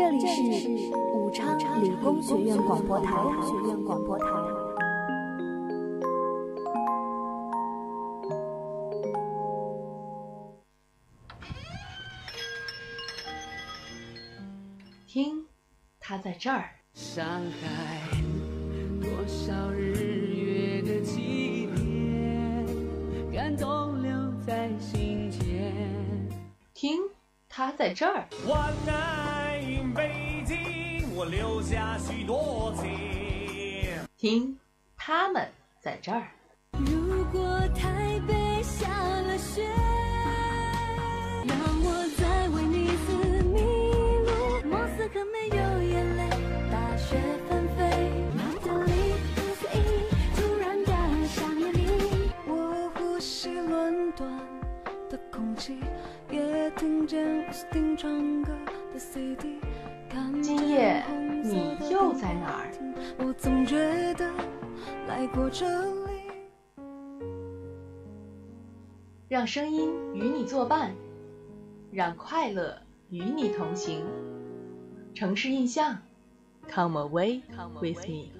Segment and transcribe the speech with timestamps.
[0.00, 0.68] 这里是
[1.14, 3.12] 武昌理工学院广播台。
[3.42, 4.26] 学院广播台。
[15.06, 15.44] 听，
[15.98, 16.70] 他在这儿。
[16.94, 18.00] 上海，
[19.00, 19.92] 多少日
[20.34, 22.66] 月的纪念，
[23.32, 24.10] 感动留
[24.46, 25.74] 在心间。
[26.74, 27.00] 听，
[27.48, 28.26] 他在这儿。
[29.94, 32.90] 北京，我留下许多情。
[34.16, 34.58] 听，
[34.96, 35.48] 他们
[35.80, 36.22] 在这儿。
[36.72, 39.64] 如果台北下了雪，
[41.46, 43.58] 让我再为你字迷
[44.26, 44.30] 路。
[44.68, 46.28] 莫斯科没有眼泪，
[46.70, 47.80] 大雪纷飞。
[48.36, 48.92] 马德里
[49.34, 49.82] 不随意，
[50.36, 50.92] 突然的
[51.28, 52.30] 想念你。
[52.46, 54.28] 我呼吸伦敦
[55.08, 55.78] 的空气，
[56.30, 58.52] 也听见奥斯汀唱歌
[58.92, 59.58] 的 CD。
[60.30, 61.04] 看今夜
[61.42, 62.70] 你又在哪儿？
[63.18, 64.30] 我总觉得
[65.08, 66.20] 来过这里。
[69.28, 70.94] 让声音与你作伴，
[71.90, 74.04] 让快乐与你同行。
[75.14, 75.98] 城市印象
[76.68, 77.42] ，Come away
[77.80, 78.30] with me。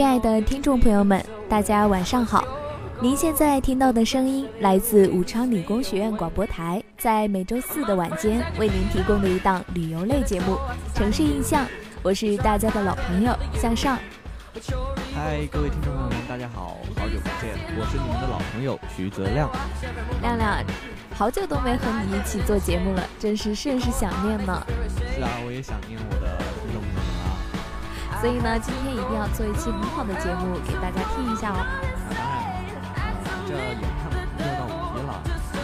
[0.00, 2.42] 亲爱的听众朋友们，大家晚上好。
[3.02, 10.56] 您现在听到的声音来自武昌理工学院广播台，在每周四的晚间为您提供的一档旅游类节目
[10.96, 11.66] 《城市印象》。
[12.02, 13.98] 我是大家的老朋友向上。
[15.14, 19.50] 嗨，各位听众朋友们，大家好，好久不见，我是你们的老朋友徐泽亮。
[20.22, 20.64] 亮亮，
[21.14, 24.66] 好久都没和你一起做节目了，真是甚是想念呢。
[24.96, 26.49] 是啊，我也想念我的。
[28.20, 31.64] 所以呢，今天一定要做一期很好的节目给大家听一下哦。
[32.06, 33.00] 那当然了，呃，
[33.48, 35.10] 这眼看要到五一了，
[35.56, 35.58] 嗯，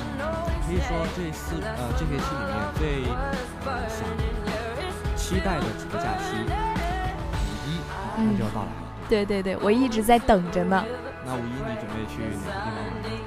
[0.64, 3.04] 可以说这四呃这学期里面最
[3.66, 4.08] 呃想
[5.14, 6.24] 期待的几个假期，
[7.44, 7.76] 五一
[8.16, 8.72] 马上就要到来了。
[9.06, 10.82] 对对对，我一直在等着呢。
[11.26, 13.20] 那五一你准备去哪个地方玩呢？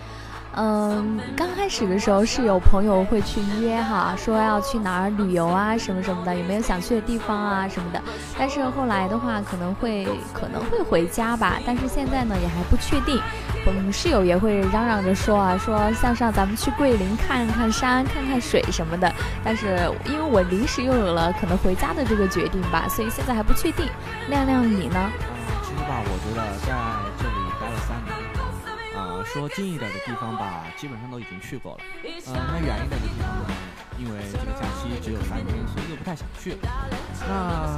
[0.56, 8.02] 嗯，刚开始的时候是有朋友会去约哈，说要去哪儿旅游啊，什么什么的，有没有想去的地方啊什么的。
[8.38, 13.22] 但是后来的话，可能会可能会回家吧，但是现在呢也还不确定。
[13.66, 19.14] 我们，室友也会嚷嚷着说啊，说向上咱们去桂林看看山、看看水什么的。
[19.44, 23.86] 但是因为我临时又有了可能回家的这个决定吧，所以现在还不确定。
[24.30, 25.12] 亮亮你呢？
[25.62, 26.74] 其实吧，我觉得在，
[29.32, 31.80] 说近一点的地方吧，基本上都已经去过了。
[32.26, 33.46] 呃，那远一点的地方呢，
[34.00, 36.58] 因为这个假期只有三天，所以又不太想去。
[37.28, 37.78] 那，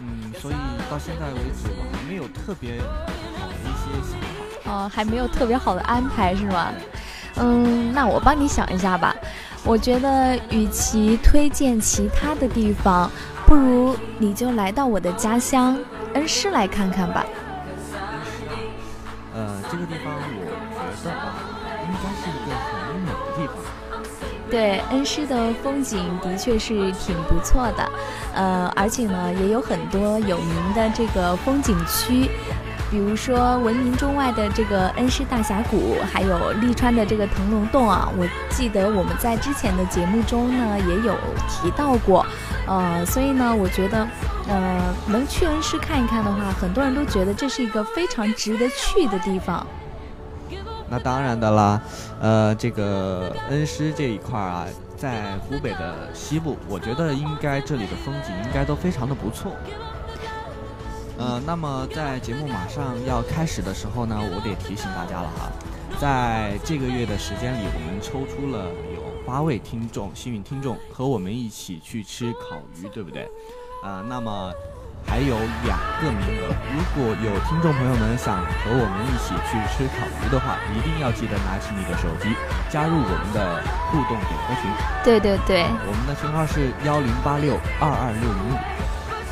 [0.00, 0.54] 嗯，所以
[0.90, 4.18] 到现在为止，我还没有特别好的一些想
[4.64, 4.70] 法。
[4.70, 6.72] 哦，还没有特别好的安排是吗？
[7.36, 9.14] 嗯，那我帮你想一下吧。
[9.64, 13.10] 我觉得，与其推荐其他的地方，
[13.46, 15.78] 不如你就来到我的家乡
[16.14, 17.26] 恩施来看看吧。
[19.34, 20.47] 呃，这个地方我
[21.06, 23.54] 应该是一个很美的地方。
[24.50, 27.90] 对，恩施的风景的确是挺不错的，
[28.34, 32.30] 呃，而且呢，也有很多有名的这个风景区。
[32.90, 41.14] 比如说闻名中外的这个恩施大峡谷，还有利川的这个腾龙洞啊，我记得我们在之前的节目中呢也有
[41.50, 42.24] 提到过，
[42.66, 44.08] 呃，所以呢，我觉得，
[44.48, 49.66] 呃，能去恩施看一看的话，很多人都觉得这是一个非常值得去的地方。
[50.90, 51.80] 那当然的啦，
[52.20, 54.66] 呃，这个恩施这一块儿啊，
[54.96, 59.52] 在湖北的西部，我觉得应该这里的风景应该都非常的不错。
[61.18, 65.50] 呃，那么在节目马上要开始的时候呢，我得提醒大家了哈，
[66.00, 73.28] 在这个月的时间里，我们抽出了有八位听众，幸运听众和我们一起去吃烤鱼，对不对？
[73.82, 74.52] 呃，那么
[75.06, 82.34] 还有两个名额，如果有听众朋友们想和我们一起去吃烤鱼的话，一定要记得拿起你的手机，
[82.68, 84.70] 加入我们的互动点歌群。
[85.02, 88.54] 对对对，我们的群号是幺零八六二二六零五，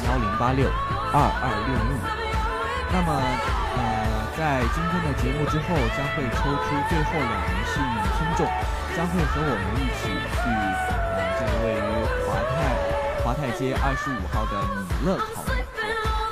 [0.08, 0.66] 幺零八六
[1.12, 2.02] 二二六零五。
[2.88, 3.12] 那么，
[3.76, 3.82] 呃，
[4.38, 8.46] 在今天的节目之后，将会抽出最后两名幸运听众，
[8.96, 10.40] 将会和我们一起去，
[11.14, 11.86] 呃，这个位于
[12.24, 12.56] 华泰
[13.22, 15.55] 华泰街二十五号的米乐烤鱼。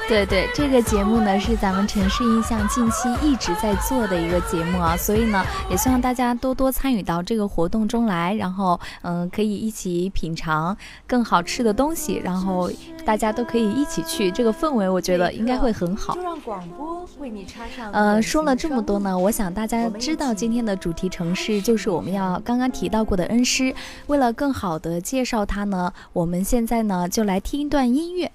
[0.07, 12.71] 对对，这个节目呢是咱们城市印象近期一直在做的一个节目啊，所以呢也希望大家多多参与到这个活动中来，然后嗯可以一起品尝更好吃的东西，然后
[13.05, 16.23] 大家都可以一起去，这个氛围我觉得应该会很好就。
[16.23, 17.91] 让广播为你插上。
[17.91, 23.75] 呃，说了这么多呢，我想大家知道今天的主题城市就是我们要刚刚提到过的恩施。
[24.09, 28.31] 为了更好的介绍它呢，我们现在呢就来听一段音乐。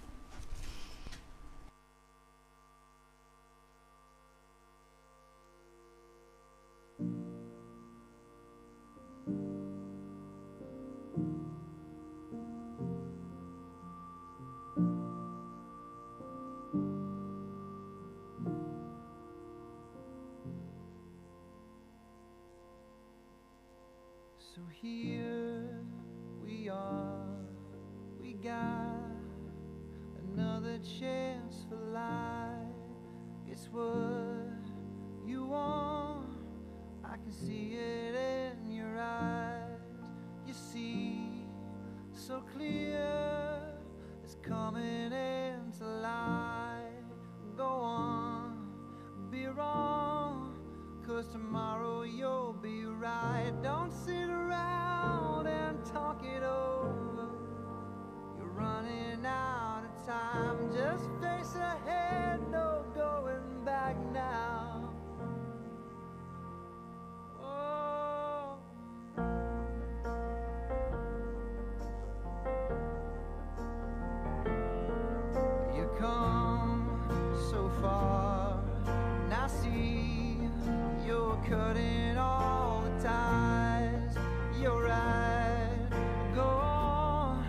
[81.50, 84.16] Cutting all the ties.
[84.62, 85.88] You're right,
[86.36, 87.44] go on,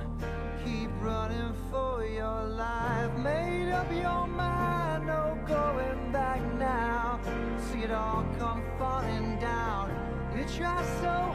[0.64, 3.12] keep running for your life.
[3.19, 7.20] Made up your mind, no going back now.
[7.58, 9.91] See it all come falling down.
[10.35, 11.30] You try so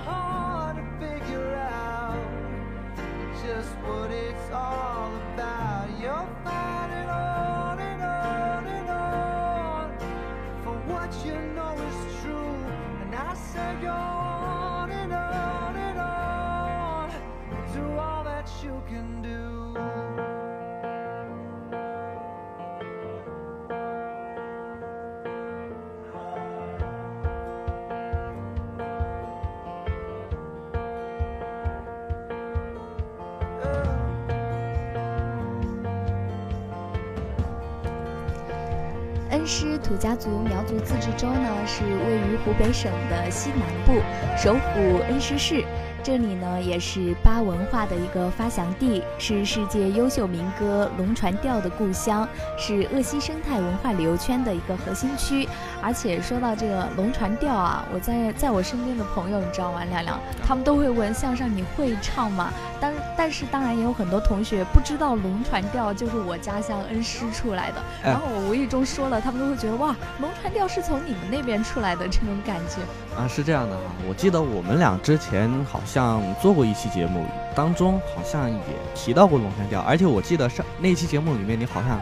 [39.85, 44.01] 土家族苗族自治州呢，是位于湖北省的西南部，
[44.35, 45.63] 首府恩施市。
[46.01, 52.27] 这里呢，也是巴文化的一个发祥地，是世界优秀民歌龙船调的故乡，
[52.57, 55.47] 是鄂西生态文化旅游圈的一个核心区。
[55.81, 59.83] 而且说到这个龙船调啊，我在在我身边的朋友，你知道吗？
[59.85, 62.51] 亮亮，他们都会问向上你会唱吗？
[62.85, 72.81] 当但是当然也有很多同学不知道龙船调就是我家乡恩施出来的，哎然后我无意中说了，他们都会觉得哇，龙船调是从你们那边出来的这种感觉。
[73.19, 78.59] 啊，是这样的哈，我记得我们俩之前好像做过一期节目，当中好像也
[78.93, 81.99] 提到过龙船调，而且我记得上那期节目里面你好像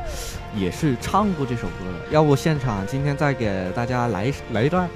[0.56, 4.90] 也是唱过这首歌的，要不现场今天再给大家来一来一段？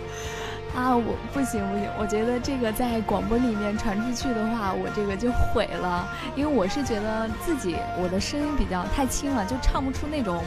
[0.77, 10.39] 啊，我不行不行，我觉得这个在广播里面传出去的话，我这个就毁了，因为我是觉得自己我的声音比较太轻了，就唱不出那种，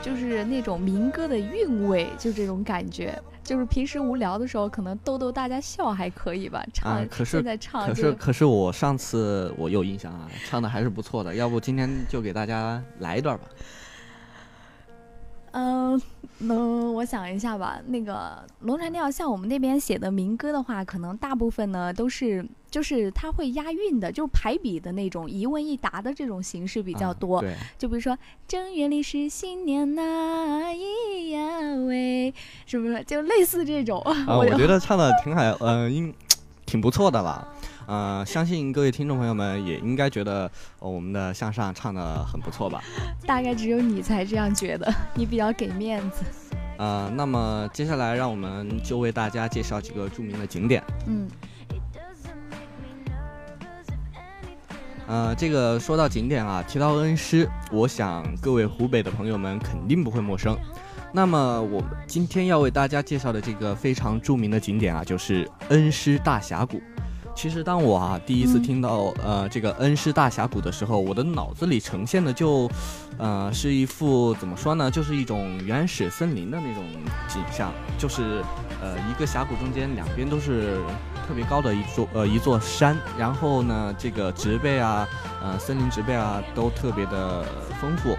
[0.00, 3.20] 就是那种民歌的韵味，就这种感觉。
[3.42, 13.44] 就是平时无聊的时候，可能逗逗大家笑还可以吧，唱、啊可是现在唱可就是可是我上次我有印象啊，唱的还是不错的，要不今天就给大家来一段吧？
[15.50, 16.00] 嗯，
[16.42, 17.78] 嗯，我想一下吧。
[17.86, 27.40] 那个龙船调，像我们那边写的民歌的话，可能大部分呢都是，就是它会押韵的，就是排比的那种一问一答的这种形式比较啊多。
[27.40, 28.16] 对，就比如说
[28.48, 32.34] 正月里是新年呐，咿呀喂，
[32.66, 33.02] 是不是？
[33.04, 34.00] 就类似这种。
[34.00, 36.12] 啊， 我觉得唱的挺好，呃，应
[36.66, 37.46] 挺不错的了。
[37.86, 42.82] 呃，相信各位听众朋友们也应该觉得、呃我们的向上唱的很不错吧？
[43.26, 46.22] 大概只有你才这样觉得， 你比较给面子。
[46.78, 50.82] 呃，那么接下来让我们就为大家介绍几个著名的景点。
[51.06, 51.28] 嗯，
[55.06, 60.56] 呃，这个说到景点啊，提到恩施，我想各位湖北的朋友们肯定不会陌生。
[61.12, 66.80] 那么我们今天要为大家介绍的这个非常著名的景点啊，就是恩施大峡谷。
[67.42, 72.70] 其实当我啊第一次听到、呃这个恩施大峡谷的时候，我的脑子里呈现的就，
[73.18, 76.84] 呃是一幅怎么说呢，就是一种原始森林的那种
[77.26, 78.44] 景象，就是
[78.80, 80.76] 呃一个峡谷中间两边都是
[81.26, 85.04] 特别高的一座呃一座山，然后呢这个植被啊，
[85.42, 87.44] 呃森林植被啊都特别的
[87.80, 88.16] 丰富，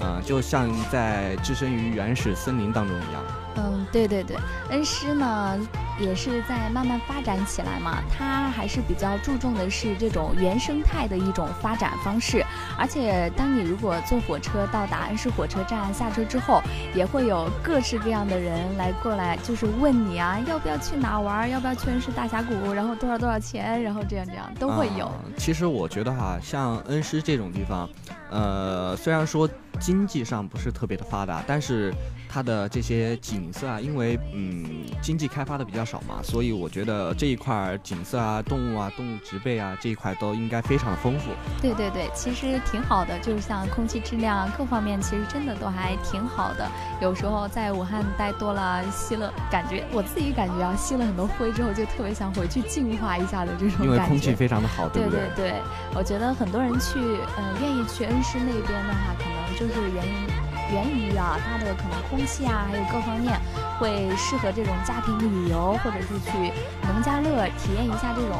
[0.00, 3.22] 呃就像在置身于原始森林当中一样。
[3.56, 4.36] 嗯，对对对，
[4.70, 5.56] 恩施呢
[5.98, 12.44] 也是在慢慢发展起来嘛，它还是比较注重的是这种原生态的一种发展方式。
[12.78, 16.60] 而且，当你如果坐火车到达恩施火车站下车之后，
[16.94, 25.10] 也会有各式各样的人来过来，就是问你啊，要不要去哪玩，要不要去恩施大峡谷，然后多少多少钱，然后这样这样都会有。
[25.36, 27.88] 其实我觉得哈，像恩施这种地方，
[28.30, 29.48] 呃，虽然说
[29.78, 31.92] 经济上不是特别的发达，但是
[32.28, 41.30] 它的这些景色啊，因为嗯经济开发的比较少嘛，所以我觉得这一块儿景色啊、动物啊、动物植被啊这一块都应该非常的丰富。
[41.60, 46.68] 对对对，其实挺好的，就是像空气质量啊各方面，其实真的都还挺好的。
[47.00, 53.84] 有时候在武汉待多了，吸了感觉我自己感觉啊，吸了很多灰之后，就特别想回去净化一下的这种感觉。
[53.84, 55.54] 因为空气非常的好，不对对对，
[55.94, 56.98] 我觉得很多人去，
[57.36, 60.26] 呃，愿意去恩施那边的话，可能就是源于
[60.72, 63.38] 源于啊，它的可能空气啊，还有各方面
[63.78, 66.52] 会适合这种家庭旅游，或者是去
[66.86, 68.38] 农家乐体验一下这种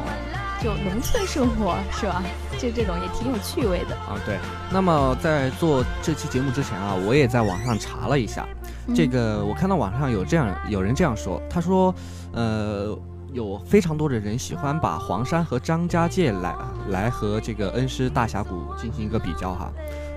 [0.62, 2.22] 就农村生活，是吧？
[2.58, 3.94] 就这种也挺有趣味的。
[3.96, 4.38] 啊对。
[4.70, 8.46] 那么在做这期节目之前啊，我也在网上查了一下，
[8.94, 11.94] 这嗯个我看到网上有这样有人这样说，他说，
[12.32, 12.96] 呃，
[13.32, 16.54] 有非常多的人喜欢把黄山和张家界来
[16.88, 19.70] 来和这个恩施大峡谷进行一个比较哈。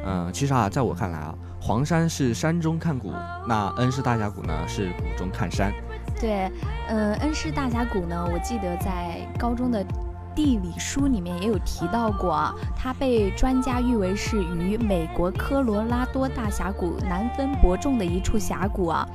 [0.05, 1.35] 嗯、其实啊，在我看来啊，
[1.67, 3.11] 黄山是山中看谷，
[3.45, 5.69] 那恩施大峡谷呢是谷中看山。
[6.17, 6.49] 对，
[6.87, 9.85] 呃，恩施大峡谷呢，我记得在高中的
[10.33, 19.05] 地理书里面也有提到过，它被专家誉为是与美国科罗拉多大峡谷难分伯仲的一处峡谷啊。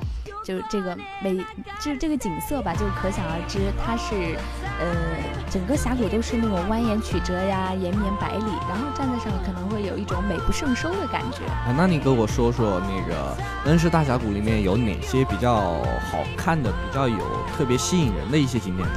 [0.45, 1.37] 就是这个美，
[1.81, 4.37] 就是这个景色吧，就可想而知，它是，
[4.81, 4.91] 呃，
[5.51, 11.45] 整个峡谷都是那种蜿蜒曲折呀，延绵百里，然后站在上面可能会有一种美不胜收的感觉。
[11.47, 15.55] 啊，那你给我说说那个恩施大峡谷里面有哪些比较
[16.11, 17.19] 好看的、比较有
[17.57, 18.95] 特别吸引人的一些景点呢？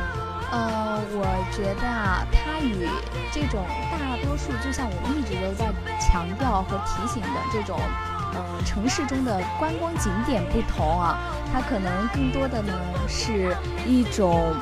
[0.51, 2.87] 呃，我觉得啊，它与
[3.31, 7.77] 这种大多数，就像我们一直都在强调和提醒的这种，
[8.35, 11.17] 呃，城市中的观光景点不同啊，
[11.53, 12.73] 它可能更多的呢
[13.07, 13.55] 是
[13.87, 14.53] 一种，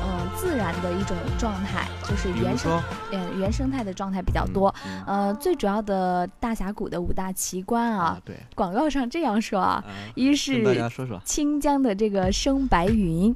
[0.00, 4.74] 呃，自然的一种状态，就是原生，说，嗯、原生态的状态比较多。
[4.86, 11.20] 嗯呃，最主要的大峡谷的五大奇观啊啊，，对，广告上这样说啊，啊一跟大家是说说。
[11.24, 13.34] 清江的这个生白云。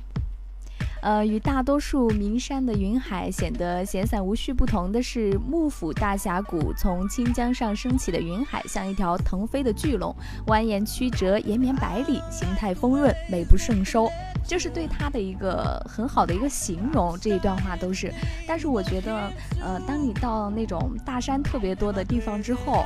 [1.03, 10.15] 呃，与大多数名山的云海显得闲散无序不同的是，幕府大峡谷从清江上升起的云海，像一条腾飞的巨龙，
[10.47, 14.09] 蜿蜒曲折，延绵百里，形态丰润，美不胜收。
[14.49, 18.13] 这是对它的一个很好的一个形容，这一段话都是。
[18.47, 22.85] 但是我觉得，呃，当你到那种大山特别多的地方之后，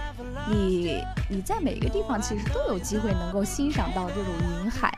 [0.49, 4.33] 你你在每个地方其实都有机会能够欣赏到这种
[4.65, 4.93] 云海。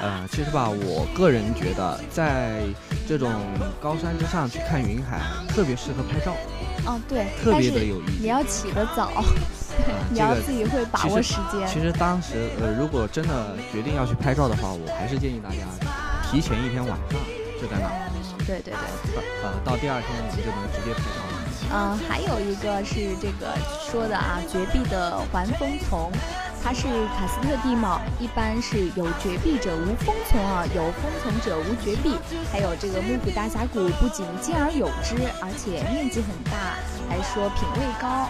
[0.00, 2.62] 呃，其实吧，我个人觉得，在
[3.06, 3.30] 这种
[3.80, 6.32] 高山之上去看云海，特别适合拍照，
[6.86, 8.18] 哦，对，特别的有意义。
[8.22, 9.22] 你要起得早，啊
[10.10, 11.66] 你要自己会把握时间。
[11.68, 15.56] 其实当时，呃，如果真的决定要去拍照的话，我还是建议大家
[16.30, 17.20] 提前一天晚上
[17.60, 17.88] 就在那
[18.46, 19.14] 对对对。
[19.14, 21.30] 到呃，到第二天我们就能直接拍照了。
[21.72, 26.10] 嗯，还有一个是这个说的啊，绝壁的环峰丛，
[26.62, 32.14] 它是喀斯特地貌，一般是有绝壁者无峰丛啊，有峰丛者无绝壁。
[32.52, 36.76] 还有这个木府大峡谷不仅兼而有之，而且面积很大，
[37.08, 38.28] 还说品位高。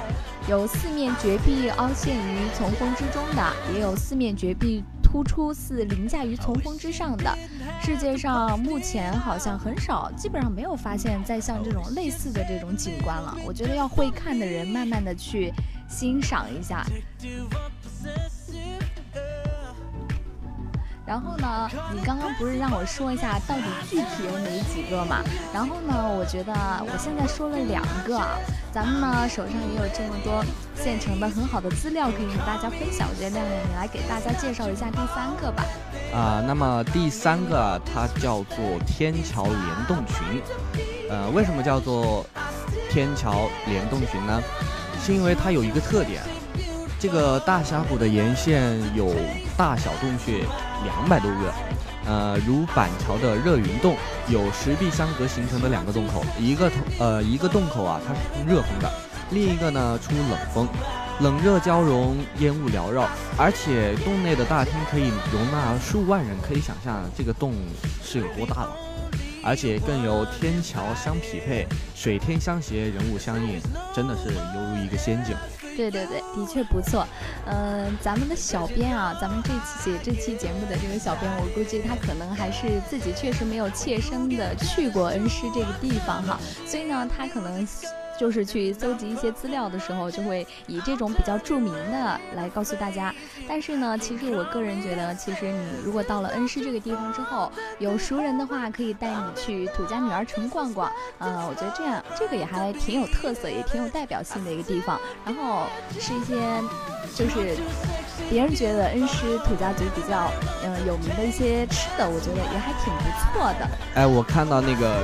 [0.49, 7.37] 有四面绝壁凹陷于丛峰之中的，也有四面绝壁突出似凌驾于丛峰之上的。
[7.83, 13.37] 世界上目前好像很少，基本上没有发现再像这种类似的这种景观了。
[13.45, 15.53] 我觉得要会看的人慢慢的去
[15.89, 16.85] 欣赏一下。
[21.07, 25.25] 然后呢，你刚刚不是让我说一下到底具体有哪几个嘛？
[25.53, 26.53] 然后呢，我觉得
[26.87, 28.39] 我现在说了两个啊，
[28.73, 30.45] 咱们呢手上也有这么多
[30.77, 33.09] 现成的很好的资料可以和大家分享。
[33.11, 35.65] 我觉得亮亮你来给大家介绍一下第三个吧。
[36.15, 40.41] 啊、那么第三个它叫做天桥联动群，
[41.11, 42.25] 呃，为什么叫做
[42.89, 44.41] 天桥联动群呢？
[45.03, 46.23] 是因为它有一个特点，
[47.01, 49.11] 这个大峡谷的沿线有
[49.57, 50.45] 大小洞穴
[50.85, 51.53] 两百多个，
[52.05, 53.97] 呃，如板桥的热云洞，
[54.29, 58.93] 有石壁相隔形成的两个洞口，一个呃一个洞口啊，它是出热风的，
[59.31, 60.69] 另一个呢出冷风，
[61.21, 67.55] 冷热交融，烟雾缭绕，而且洞内的大厅可以容纳数万人，可以想象这个洞
[68.05, 68.77] 是有多大了。
[69.43, 73.59] 而且更有天桥相匹配，水天相携，人物相应，
[73.95, 75.35] 真的是犹如一个仙境。
[75.81, 77.07] 对对对，的确不错。
[77.47, 79.51] 嗯、咱们的小编啊，咱们这
[79.83, 87.67] 期这期节目的这个小编，我估计他可能还是自己确实没有切身的去过恩施这个地方哈，所以呢，他可能。
[88.21, 93.15] 就是去搜集一些资料的时候，就会以这种比较著名的来告诉大家。
[93.49, 100.93] 但是呢，其实我个人觉得，其实你如果到了恩施这个地方之后，有熟人的话，可以带你去土家女儿城逛逛。
[101.17, 105.01] 呃，我觉得这样这个也还挺有特色，也挺有代表性的一个地方。
[105.25, 105.63] 然后
[105.99, 106.37] 是一些
[107.15, 107.57] 就是
[108.29, 110.31] 别人觉得恩施土家族比较
[110.63, 113.67] 嗯、呃有名的一些吃的，我觉得也还挺不错的。
[113.95, 115.03] 哎，我看到那个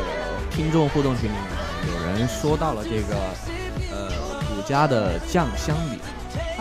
[0.50, 3.14] 听众互动群里面有人说到了这个，
[3.90, 4.10] 呃，
[4.48, 5.98] 古家的酱香饼。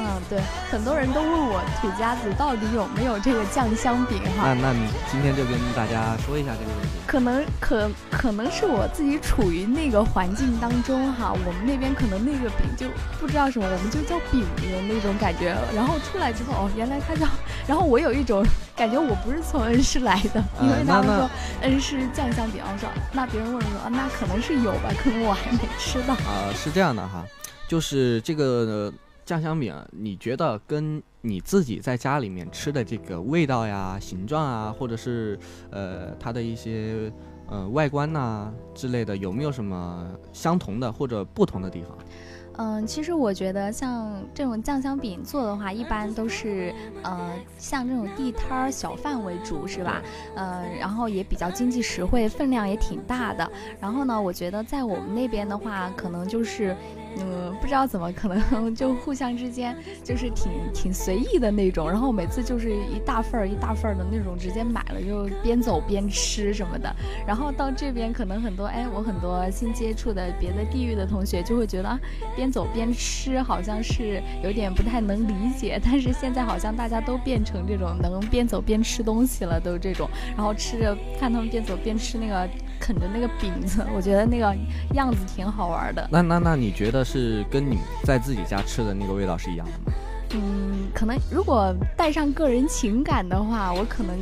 [0.05, 4.53] 嗯，对，很多人都问我土家子到底有没有这个酱香饼哈。
[4.53, 6.89] 那那你今天就跟大家说一下这个问题。
[7.07, 12.88] 可能可可能是我自己处于那个环境当中哈，我们那边可能那个饼就
[13.19, 15.55] 不知道什么，我们就叫饼的那种感觉。
[15.74, 17.25] 然后出来之后，哦，原来它叫，
[17.65, 18.45] 然后我有一种
[18.75, 21.29] 感觉，我不是从恩施来的， 因为他们说
[21.62, 26.13] 恩施酱香饼，我说那别人问我说，啊，那可能是有吧，可能我还没吃到。
[26.13, 27.24] 啊、是这样的哈，
[27.67, 28.43] 就是这个。
[28.45, 28.93] 呃
[29.25, 35.38] 酱香饼，你觉得跟你自己在家里面吃的这个味道呀、形状啊，或者是
[35.72, 37.12] 呃它的一些
[37.50, 41.98] 呃外观呐、之类的，有没有什么相同的或者不同的地方？
[42.58, 50.03] 嗯，其实我觉得像这种酱香饼做的话，一般都是呃像这种地摊儿小贩为主，是吧？
[50.36, 53.51] 呃，然后也比较经济实惠，分量也挺大的。
[53.82, 56.77] 然后呢，我觉得在我们那边的话，可能就是。
[57.17, 66.94] 嗯，不知道怎么，可能就互相之间就是挺挺随意的那种，然后每次就是一大份儿一大份儿的那种，直接买了就边走边吃什么的。
[67.25, 72.00] 然后到这边可能很多，哎，我很多新接触的别的地域的同学就会觉得啊，
[72.35, 84.55] 边走边吃好像是有点不太能理解，但是现在好像大家都变成这种能边走边吃东西了，都这种，然后吃着看他们边走边吃那个啃着那个饼子，我觉得那个
[84.94, 86.07] 样子挺好玩的。
[86.11, 89.98] 那那那你觉得是跟你在自己家吃的那个味道是一样的吗？
[90.33, 94.18] 嗯，可能如果带上个人情感的话，我可能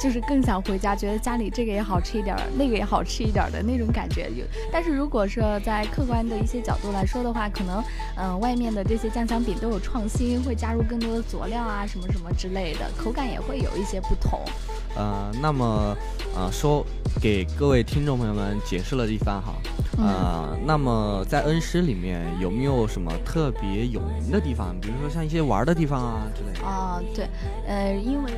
[0.00, 4.30] 就是更想回家，觉得家里这个也好吃一点儿，那个也好吃一点儿的那种感觉。
[4.34, 7.82] 有，但是如果说在客观的一些角度来说的话，可能
[8.16, 14.40] 嗯、呃外面的这些酱香饼都有创新，会加入更多的佐料啊，什么什么之类的，口感也会有一些不同。
[14.96, 15.96] 呃，那么
[16.34, 16.84] 呃说
[17.20, 19.54] 给各位听众朋友们解释了一番哈，
[19.98, 24.74] 呃，那么在恩施里面有没有什么特别有名的地方？
[24.80, 26.66] 比如说像一些玩的地方啊之类的。
[26.66, 27.28] 哦，对，
[27.66, 28.32] 呃，因为，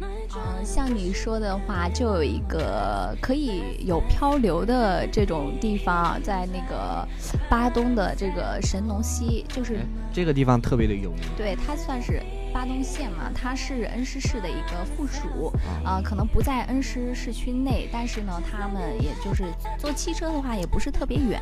[0.00, 7.06] 嗯，像你说的话，就有一个可以有漂流的这种地方，在那个
[7.48, 11.20] 巴东的这个神农溪，就是哎，这个地方特别的有名。
[11.36, 15.52] 对它算是巴东县嘛，它是恩施市的一个附属，
[15.84, 19.44] 啊呃，可能不在恩施市区内，但是呢，他们也就是
[19.78, 21.40] 坐汽车的话，也不是特别远。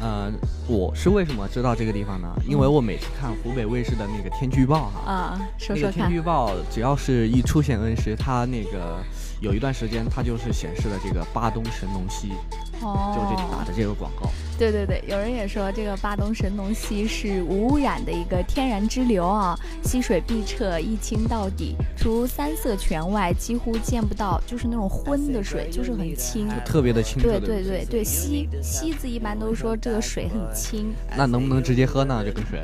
[0.00, 0.30] 呃，
[0.68, 2.28] 我是为什么知道这个地方呢？
[2.46, 6.14] 因为我每次看湖北卫视的那个天气预报哈，啊，说说看那个天气。
[6.14, 8.98] 预报只要是一出现恩施，它那个
[9.40, 12.32] 有一段时间它就是显示了这个巴东神农溪，
[12.80, 14.30] 哦，就这打的这个广告。
[14.58, 26.48] 对对对，有人也说这个巴东神农溪是无污染的一个天然支流啊，溪水碧澈，一清到底，除三色泉外，几乎见不到就是那种浑的水，就是很清。
[26.64, 27.46] 特别的清澈对的。
[27.46, 32.22] 对对对，溪溪子一般都说这个水很清，那能不能直接喝呢？
[32.24, 32.60] 这个水？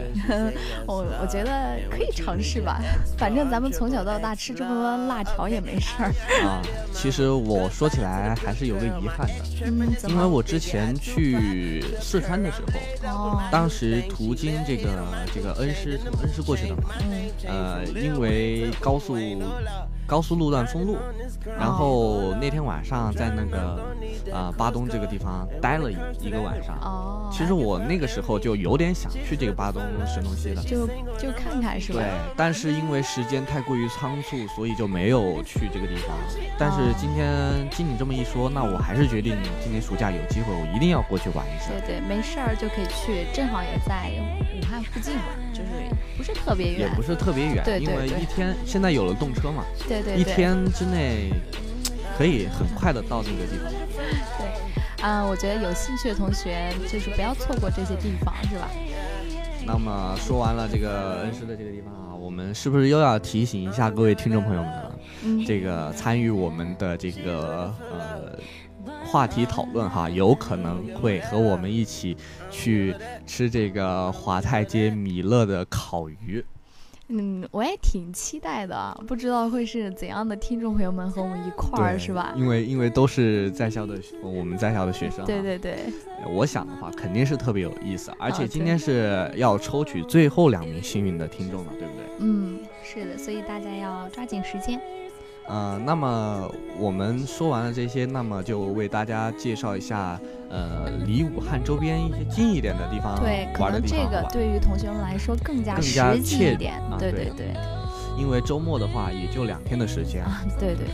[0.86, 2.80] 我我觉得可以尝试吧，
[3.18, 6.12] 反正咱们从小到大吃这么多辣条也没事儿。
[6.46, 10.08] 啊，其实我说起来还是有个遗憾的？
[10.08, 12.62] 因为我之前去四川的时
[13.02, 14.90] 候，哦，当时途经这个
[15.34, 17.30] 这个恩施，从恩施过去的嘛，嗯。
[17.44, 19.16] 呃，因为高速
[20.06, 20.96] 高速路段封路，
[21.58, 23.80] 然后那天晚上在那个
[24.30, 26.76] 呃巴东这个地方待了一一个晚上。
[26.80, 30.86] 哦，其实我那个时候就有点想去这个巴东神农溪的，就
[31.16, 32.00] 就看看是吧？
[32.00, 36.16] 对，但是因为时间太过于仓促，所以就没有去这个地方。
[36.58, 37.26] 但是今天
[37.70, 41.70] 经你这么一说，那我还是决定今年暑假有机会，我一定要过去玩一下。
[41.86, 44.10] 对对，没事儿就可以去，正好也在
[44.58, 45.70] 武汉附近嘛，就是
[46.16, 46.80] 不是特别远。
[46.80, 51.30] 也不是特别远，对对因为一天现在有了动车嘛，对对对，一天之内
[52.18, 53.70] 可以很快的到那个地方。
[54.38, 58.70] 对，啊、我觉得有兴趣的同学就是不要错过这些地方，是吧？
[59.64, 64.98] 那么说完了这个恩施的这个地方啊，我们是不是又要提醒一下各位听众朋友们了？
[65.24, 68.36] 嗯，这个参与我们的这个呃
[69.04, 72.16] 话题讨论哈，有可能会和我们一起
[72.50, 72.94] 去
[73.26, 76.44] 吃这个华泰街米勒的烤鱼。
[77.14, 82.32] 嗯，我也挺期待的，不知道会是怎样的听众朋友们和我们一块儿，是吧？
[82.36, 85.76] 因为因为都是在校的我们在校的学生、啊，对对对，
[86.30, 92.06] 我想的话肯定是特别有意思，而且今天是要抽取最后两名幸运的听众了，对不对？
[92.20, 94.80] 嗯，是的，所以大家要抓紧时间。
[95.48, 106.80] 呃，那么我们说完了这些，那么就为大家介绍一下，呃，离武汉周边一些近一点的地方对，可玩的能这个对于同学们来说更加更加实际切一点。
[106.98, 107.54] 对对对。
[108.18, 110.86] 因为周末的话也就两天的时间，啊，对对。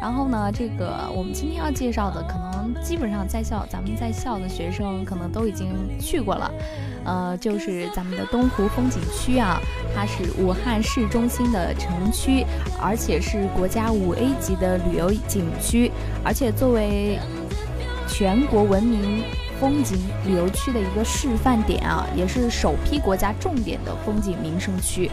[0.00, 5.68] 然后呢，这个我们今天要介绍的，可能基本上在校，咱们在校的学生可能都已经
[6.00, 6.50] 去过了，
[7.04, 9.60] 呃，就是咱们的东湖风景区啊，
[9.94, 12.44] 它是武汉市中心的城区，
[12.80, 15.90] 而且是国家五 A 级的旅游景区，
[16.24, 17.18] 而且作为
[18.06, 19.24] 全国闻名。
[19.60, 25.10] 风景旅游区的一个示范点啊，也是首批国家重点的风景名胜区。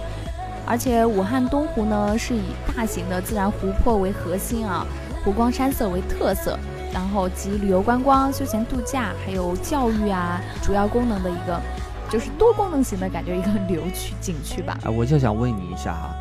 [0.67, 2.41] 而且武汉东湖呢是以
[2.75, 4.85] 大型的自然湖泊为核心啊，
[5.23, 6.57] 湖光山色为特色，
[6.91, 11.61] 然后集旅游观光、休闲度假还有教育啊主要功能的一个，
[12.09, 14.77] 就是多功能型的感觉一个旅游区景区吧。
[14.83, 16.15] 哎，我就想问你一下哈，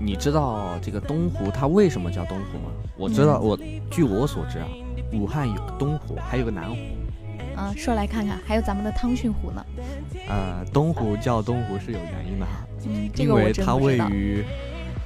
[0.00, 2.72] 你知道这个东湖它为什么叫东湖吗？
[2.96, 3.58] 我知道，嗯我
[3.90, 4.66] 据我所知啊，
[5.12, 6.76] 武汉有个东湖，还有个南湖。
[7.56, 9.64] 嗯，说来看看，还有咱们的汤逊湖呢。
[10.28, 12.52] 呃，东湖叫东湖是有原因的哈，
[12.86, 13.98] 嗯，这因为它位。
[14.10, 14.44] 于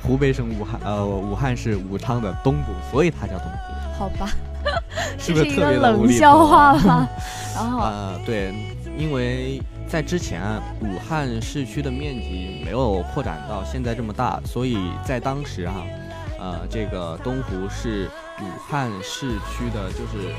[0.01, 3.99] 湖北省武汉呃武汉市武昌的东部，所以它叫东湖。
[3.99, 4.31] 好吧，
[5.19, 7.09] 是不是特别的冷笑话吧？
[7.55, 8.55] 然后，呃，对，
[8.97, 10.41] 因为在之前
[10.81, 15.75] 武汉市区的面积没有扩展到现在这么大，所以在当时啊，
[16.39, 18.09] 呃，这个东湖是
[18.41, 20.33] 武汉市区的，就是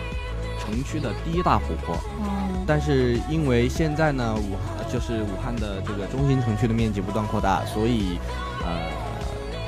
[0.59, 1.97] 城区的第一大湖泊。
[2.21, 8.19] 嗯，但是因为现在呢，武汉就是武汉的这个中心城区的面积不断扩大，所以
[8.63, 8.91] 呃，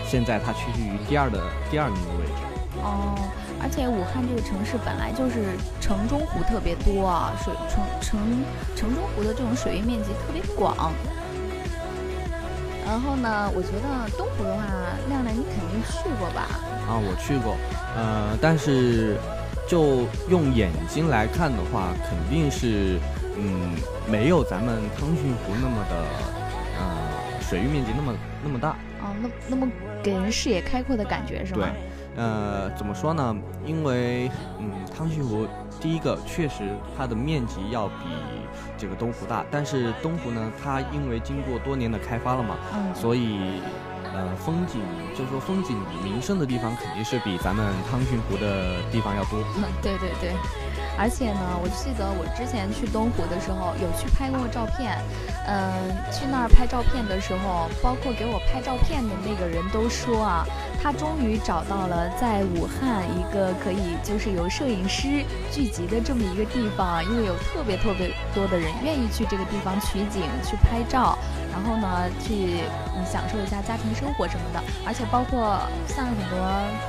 [0.06, 2.42] 现在它屈居于第二的第二名的位置。
[2.84, 3.16] 哦，
[3.62, 8.20] 而且武汉这个城市本来就是城中湖特别多啊，水城城
[8.76, 10.92] 城中湖的这种水域面积特别广。
[12.84, 14.64] 然后呢，我觉得东湖的话，
[15.08, 16.50] 亮亮你肯定去过吧？
[16.90, 17.56] 啊，我去过，
[17.96, 19.16] 呃，但是
[19.68, 23.00] 就用眼睛来看的话，肯定是，
[23.38, 23.72] 嗯，
[24.10, 25.96] 没有咱们汤逊湖那么的，
[26.80, 28.76] 呃，水域面积那么那么大。
[29.02, 29.68] 哦，那那么
[30.04, 31.68] 给人视野开阔的感觉是吗？
[32.16, 33.36] 对，呃，怎么说呢？
[33.66, 35.48] 因为，嗯，汤逊湖
[35.80, 36.64] 第一个确实
[36.98, 38.06] 它的面积要比
[38.78, 43.62] 这个东湖大，但是东湖呢，它因为经过多年的开发了嘛，嗯，所以，
[44.14, 44.82] 呃，风景
[45.18, 49.40] 就是说风景名胜的地方肯定是比咱们汤逊湖的地方要多。
[49.82, 50.34] 对对对，
[50.98, 54.98] 而且呢，我记得我之前去东湖的时候有去拍过照片，
[55.48, 55.72] 嗯、
[56.12, 60.46] 去那儿拍照片的时候，包括给我拍照片的那个人都说啊，
[60.84, 71.18] 他终于找到了在武汉一个可以就是有摄影师聚集的这么一个地方，因为有特别特别多的人愿意去这个地方取景、去拍照，
[71.52, 72.64] 然后呢去
[72.96, 76.40] 嗯享受一下家庭生活什么的，而且包括像很多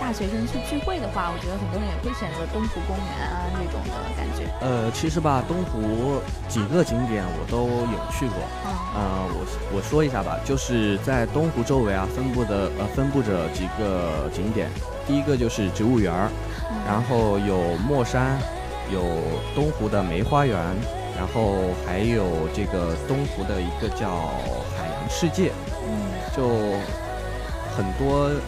[0.01, 4.47] 大学生去聚会的话，我觉得很多人也会选择东湖公园啊这种的感觉。
[4.61, 8.39] 呃，其实吧，东湖几个景点我都有去过。
[8.65, 9.01] 嗯呃，
[9.33, 14.69] 我我说一下吧，就是在东湖周围啊，分布的呃分布着几个景点。
[15.07, 16.29] 第一个就是植物园儿，
[16.87, 18.39] 然后有墨山，
[18.93, 19.03] 有
[19.55, 20.59] 东湖的梅花园，
[21.17, 24.29] 然后还有这个东湖的一个叫
[24.77, 25.53] 海洋世界，
[25.87, 26.49] 嗯就
[27.77, 28.41] 很多呃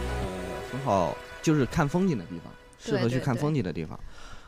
[0.71, 3.99] 很好，就是看风景的地方，适合去看风景的地方。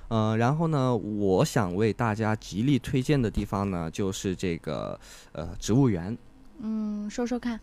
[0.10, 5.00] 呃，然后呢，我想为大家极力推荐的地方呢，就是这个
[5.34, 6.18] 呃植物园。
[6.60, 7.60] 嗯，说说看。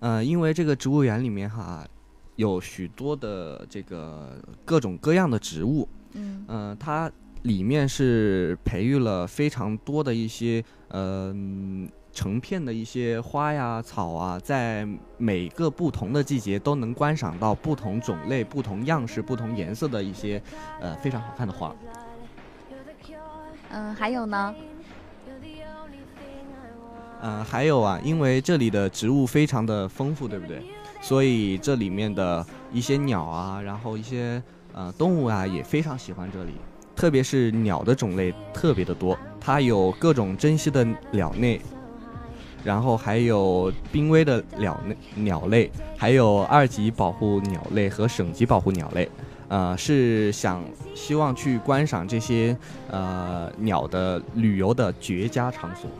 [0.00, 1.86] 呃，因为这个植物园里面哈，
[2.36, 20.40] 有许多的这个各种各样的植物，嗯嗯、它里面是培育了非常多的一些呃嗯成片的一些花呀、草啊，在每个不同的季节都能观赏到不同种类、不同样式、不同颜色的一些
[20.80, 21.74] 呃非常好看的花。
[23.70, 24.54] 嗯，还有呢？
[27.22, 30.62] 嗯，还有啊，因为这里的植物非常的丰富，对不对？
[31.00, 36.52] 所以这里面的一些鸟啊，然后一些呃，动物啊也非常喜欢这里，
[36.94, 41.60] 特别是鸟的种类特别的多，它有各种珍稀的鸟类，
[42.62, 49.08] 然后还有濒危的鸟类鸟类，还有二级保护鸟类和省级保护鸟类。
[49.48, 52.56] 呃，是想希望去观赏这些
[52.90, 55.90] 呃鸟的旅游的绝佳场所。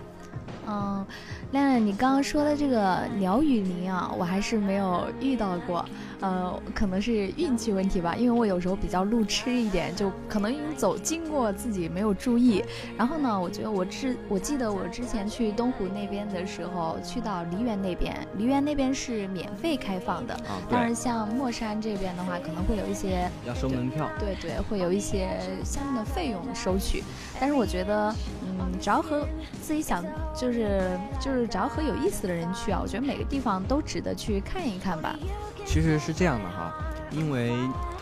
[0.66, 1.04] 嗯，
[1.52, 5.84] 亮亮，你刚刚说的这个鸟语林啊，我还是没有遇到过。
[6.20, 12.64] 呃，可能是运气问题吧，因为我有时候比较路痴一点，就可能走经过自己没有注意。
[12.96, 20.32] 然后呢，我觉得我之我记得我之前去东湖那边的时候，去到梨园那边，梨园那边是免费开放的。
[20.34, 24.08] 啊，当然，像墨山这边的话，可能会有一些要收门票。
[24.20, 27.02] 对对，会有一些相应的费用收取。
[27.40, 29.26] 但是我觉得，嗯，只要和
[29.60, 30.88] 自己想，就是
[31.20, 35.16] 就是只要和有意思的人去啊，我觉得每个地方都值得去看一看吧。
[35.64, 36.72] 其实是这样的哈，
[37.10, 37.52] 因为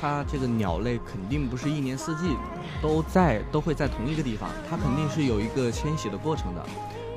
[0.00, 2.36] 它这个鸟类肯定不是一年四季
[2.80, 6.64] 都在都会在同一个地方，它肯定是有一个迁徙的过程的。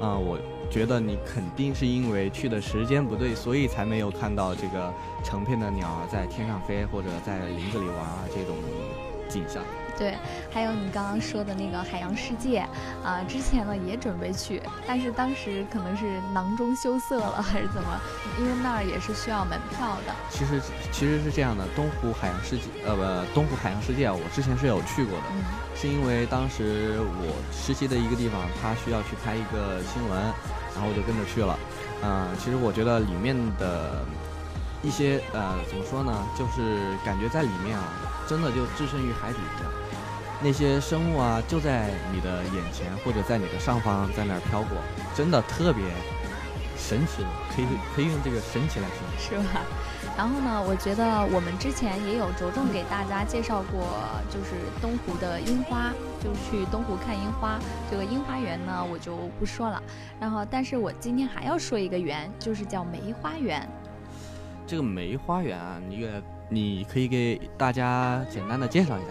[0.02, 0.38] 啊、我
[0.70, 8.58] 觉得你肯定是因为去的时间不对，所以才没有看到这个成片的鸟儿在天上飞或者在林子里玩啊这种
[9.34, 9.62] 景象。
[9.96, 10.18] 对，
[10.52, 12.66] 还有你刚刚说的那个海洋世界
[13.04, 18.02] 啊、之前呢也准备去，但是当时可能是囊中羞涩了，还是怎么？
[18.40, 20.14] 因为那儿也是需要门票的。
[20.32, 20.60] 其实
[20.92, 25.26] 其实是这样的，东湖海洋世界呃不，东湖海洋世界啊，我之前是有去过的。
[25.32, 25.44] 嗯
[25.76, 30.18] 是因为当时我实习的一个地方，他需要去拍一个新闻，
[30.74, 31.60] 然后我就跟着去了。
[32.04, 34.06] 嗯、其实我觉得里面的
[34.82, 37.84] 一些呃怎么说呢，就是感觉在里面啊，
[38.28, 39.72] 真的就置身于海底一样。
[40.42, 44.78] 那些生物啊，就在你的眼前或者在你的上方，在那儿飘过，
[45.16, 45.84] 真的特别
[46.78, 47.24] 神奇，
[47.56, 49.44] 可以可以用这个神奇来形容。
[49.44, 49.62] 是吧？
[50.18, 53.88] 然后呢，我觉得我们之前也有着重给大家介绍过，
[54.30, 57.58] 就是东湖的樱花，就去东湖看樱花。
[57.90, 59.82] 这个樱花园呢，我就不说了。
[60.20, 63.68] 然后，但是我今天还要说一个园，就是叫梅花园。
[64.68, 66.22] 这个梅花园啊，你给
[66.54, 69.08] 你可以给大家简单的介绍一下。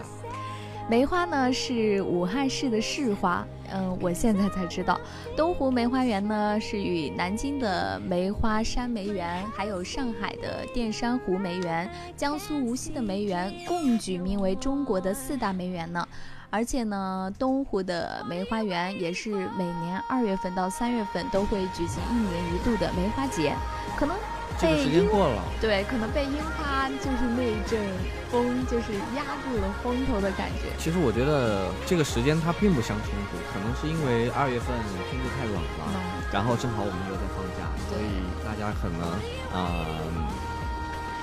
[0.89, 4.99] 梅花呢是武汉市的市花，嗯，我现在才知道，
[5.35, 16.05] 东湖梅花园呢是与南京的梅花山梅园，还有上海的淀山湖梅园、江苏无锡的梅园共举名为中国的四大梅园呢。
[16.49, 23.55] 而且呢，东湖的梅花园也是每年二月份到三月份都会举行一年一度的梅花节，
[23.97, 24.15] 可能
[24.63, 27.83] 这个时间过了，对，可能被樱花就是那一阵
[28.31, 30.71] 风就是压住了风头的感觉。
[30.79, 34.71] 其实我觉得这个时间它并不相冲突，可能是因为二月份
[35.11, 39.03] 天气太冷了，嗯，然后正好我们又在放假，所以大家可能
[39.51, 39.85] 呃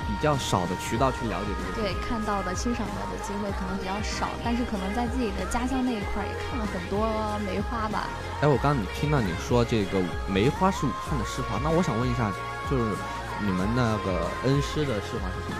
[0.06, 7.08] 比较少的渠道去了解这个地对，看到的、欣赏到的机会可能比较少，但是可能在自己的家乡那一块儿也看了很多
[7.46, 8.06] 梅花吧。
[8.42, 12.30] 哎，我刚刚你听到你说这个梅花是武汉的市花，那我想问一下，
[12.68, 12.94] 就是
[13.42, 15.56] 你们那个恩师的释怀是什么？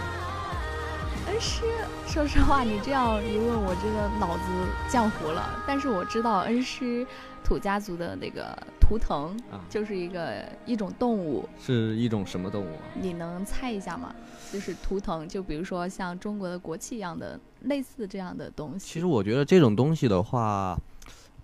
[1.28, 1.64] 恩师，
[2.06, 4.42] 说实话，你这样一问，我这个脑子
[4.88, 5.62] 浆糊了。
[5.66, 7.06] 但是我知道恩师
[7.42, 12.82] 土家族的那个图腾啊就是一个一种动物，是一种什么动物啊？
[12.94, 14.14] 你能猜一下吗？
[14.52, 18.86] 就是图腾，就比如说像中国的国旗一样的类似这样的东西。
[18.86, 20.76] 其实我觉得这种东西的话，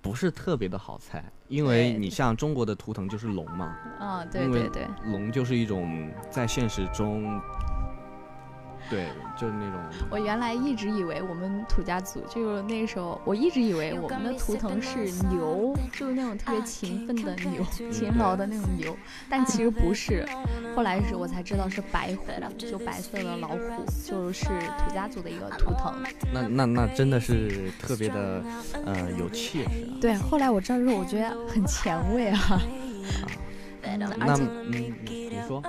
[0.03, 7.41] 不是特别的好猜，因为你像中国的图腾就是龙嘛，啊，对对对，龙就是一种在现实中，
[8.89, 9.07] 对，
[9.39, 18.97] 就是那种我原来一直以为我们土家族就是那时候，我一直以为我们的图腾是牛，就是那种特别勤奋的牛，勤劳的那种牛，
[19.29, 20.27] 但其实不是。
[20.75, 22.27] 后来是我才知道是白虎，
[22.59, 23.59] 就白色的老虎，
[24.05, 25.95] 就是土家族的一个图腾。
[26.33, 28.43] 那那那真的是特别的，
[28.85, 29.99] 呃，有气势啊。
[30.01, 32.39] 对，后来我知道之后，我觉得很前卫啊。
[32.41, 32.61] 啊
[33.99, 35.63] 那嗯，你你说，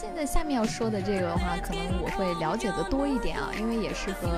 [0.00, 4.28] 现在下面要说的这个的话，可能我会了解的多一点啊，因为也是和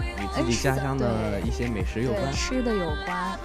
[0.00, 2.32] 与自己家乡的一些美食有对关。
[2.32, 3.36] 吃的有关，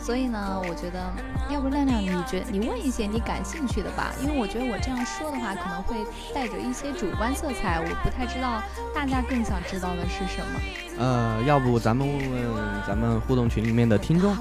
[0.00, 1.00] 所以呢，我觉得
[1.48, 8.60] 要不亮亮，你觉你问一些你感兴趣的吧，因为我觉得我这样说的话可能会带着一些主观色彩，我不太知道
[8.92, 10.60] 大家更想知道的是什么。
[10.98, 14.34] 呃，要不咱们问问咱们互动群里面的听众？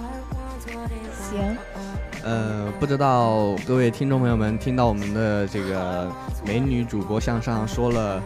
[1.30, 1.56] 行，
[2.23, 6.12] 呃，不知道各位听众朋友们听到我们的这个
[6.45, 8.21] 美女主播向上说了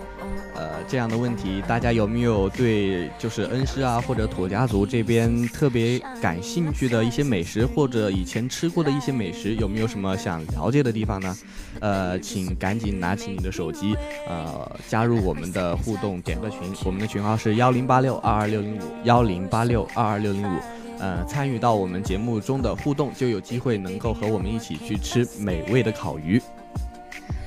[0.56, 11.38] 呃这样的问题，大家有没有对就是恩施啊或者土家族这边特别感兴趣的一些美食，或者以前吃过的一些美食，有没有什么想了解的地方呢？
[11.80, 13.96] 呃，请赶紧拿起你的手机，
[14.28, 20.60] 呃，加入我们的互动，点个群，我们的群号是幺零八六二二六零五幺零八六二二六零五。
[21.00, 26.42] 呃，参与到我们节目中的互动，就有机会能够和我们一起去吃美味的烤鱼。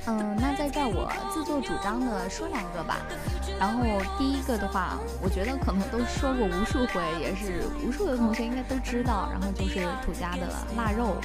[0.05, 2.99] 嗯，那在这儿我自作主张的说两个吧。
[3.59, 3.83] 然后
[4.17, 9.27] 第一个的话，我觉得可能都说过无数回，也是无数的同学应该都知道。
[9.31, 11.17] 然后就是土家的腊肉。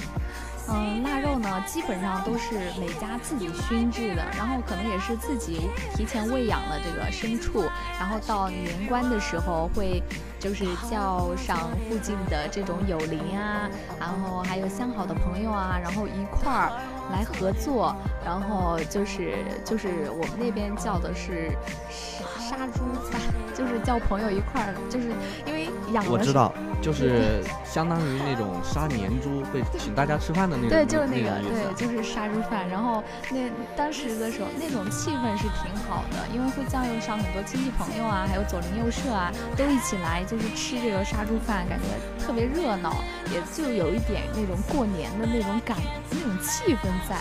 [0.69, 10.01] 嗯，腊肉呢，基本上都是每家自己熏制的，然后可能也是自己提前喂养了这个牲畜，然后到年关的时候会，
[10.39, 16.71] 就是叫上附近的这种友邻啊，然后还有相好的朋友啊，然后一块儿
[17.11, 19.35] 来合作，然后就是
[19.65, 21.51] 就是我们那边叫的是
[21.89, 23.19] 杀杀猪饭，
[23.55, 25.09] 就是叫朋友一块儿，就是
[25.45, 32.67] 因为养了我知道，就是相当于那种杀年猪会请大家吃饭的那种，对，就是那个，对，就是杀猪饭。
[32.69, 41.85] 然后那当时的时候，那种气氛是挺好的，因为会叫上很多亲戚朋友啊，还有左邻右舍啊，都一起来，就是吃这个杀猪饭，感觉
[42.23, 42.93] 特别热闹，
[43.33, 45.77] 也就有一点那种过年的那种感，
[46.11, 47.15] 那种气氛在。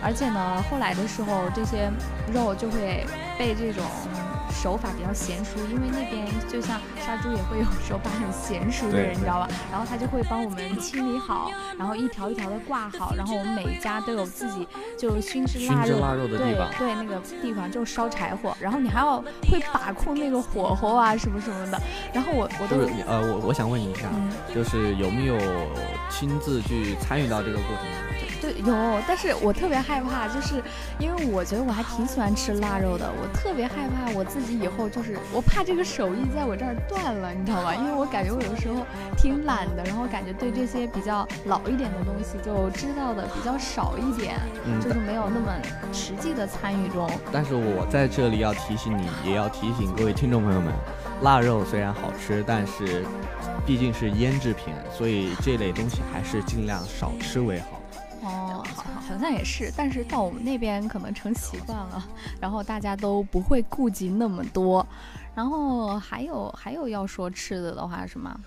[0.00, 1.90] 而且呢，后来的时候，这些
[2.32, 3.04] 肉就会
[3.36, 3.82] 被这种
[4.48, 9.48] 手法比较娴熟，因为那边就像杀猪也会有手法很娴熟的人，你知道吧？
[9.72, 19.20] 然后他就会帮我们清理好，然后一条一条的挂好，然后我们每一家都有自己就熏制腊肉腊肉的地对方对，那个地方就烧柴火，然后你还要
[19.50, 24.30] 会把控那个火候啊什么什么的，然后我我都呃，我我想问你一下，嗯。
[24.54, 25.36] 就是有没有
[26.08, 28.07] 亲自去参与到这个过程中？
[28.40, 28.74] 对，有，
[29.06, 30.62] 但是我特别害怕，就是
[30.98, 37.74] 因为我觉得我还挺喜欢吃腊肉的，我特别害怕我自己以后就是我怕这个手艺在我这儿断了，你知道吧？
[37.74, 45.52] 因为我感觉我有时候挺懒的，然后感觉对这些比较老一点的东西就知道的比较少一点，嗯就是没有那么
[45.92, 47.10] 实际的参与中。
[47.32, 50.72] 但是我在这里要提醒你，也要提醒各位听众朋友们，
[51.22, 53.04] 腊肉虽然好吃，但是
[53.66, 57.80] 毕竟是腌制品，所以这类东西还是尽量少吃为好。
[59.08, 62.04] 哦，好，像也是，但是到我们那边可能成习惯了，
[62.40, 64.86] 然后大家都不会顾及那么多。
[65.34, 68.38] 然后还有还有要说吃的的话是吗？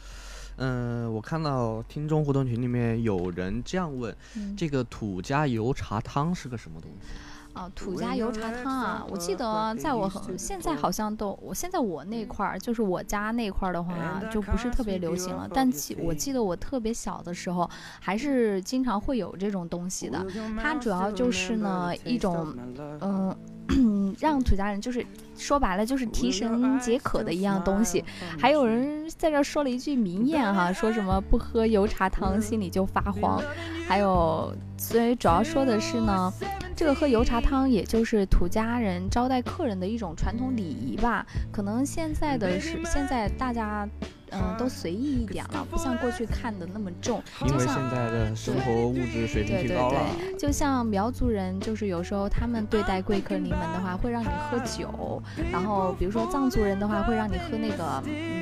[0.57, 7.07] 嗯，我看到听众互动群里面有人这样问，嗯这个土家油茶汤是个什么东西？
[7.53, 13.93] 啊，土家油茶汤啊，我记得在我很现在好像都，我现在我那块儿就是我家那块儿的话
[14.31, 20.25] 就不是特别流行了，但记我记得我特别小的时候还是经常会有这种东西的。
[20.57, 22.55] 它主要就是呢一种，
[23.01, 23.35] 嗯、
[24.19, 25.05] 让土家人就是
[25.37, 28.03] 说白了就是提神解渴的一样东西。
[28.39, 33.41] 还有人在这儿说了一句名言哈，说什么不喝油茶汤心里就发慌。
[33.87, 36.31] 还有，所以主要说的是呢，
[36.75, 41.25] 这个喝油茶汤也就是土家人招待客人的一种传统礼仪吧。
[41.51, 43.87] 可能现在的是现在大家。
[44.31, 47.21] 嗯，都随意一点了，不像过去看的那么重。
[47.45, 58.40] 因为现在的生活物质水平对对提高了，对，就像苗族人，就是有时候他们对待贵客临门的话，会让你喝酒，然后比如说藏族人的话，会让你喝那个嗯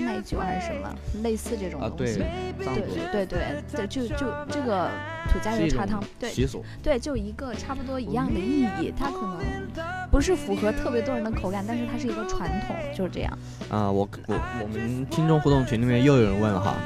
[0.00, 2.18] 奶酒还是什么，类似这种啊，东西。
[2.18, 2.26] 对，
[2.58, 4.90] 对对对对，就就这个
[5.30, 6.64] 土家油茶汤，对习俗。
[6.82, 9.38] 对，就一个差不多一样的意义，它可能
[10.10, 13.38] 不是符合特别多人的口感，但是它是一个传统，就是这样。
[13.68, 16.76] 啊、我我我们听众互动群里面又有人问了哈，